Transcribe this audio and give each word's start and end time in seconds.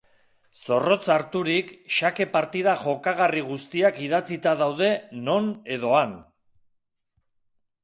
Zorrotz 0.67 1.09
harturik, 1.15 1.69
xake-partida 1.97 2.73
jokagarri 2.85 3.45
guztiak 3.51 4.01
idatzita 4.07 4.57
daude 4.65 4.91
non 5.29 5.53
edo 5.79 5.95
han. 6.01 6.19